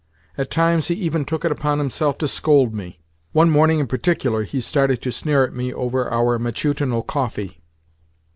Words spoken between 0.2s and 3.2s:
At times he even took it upon himself to scold me.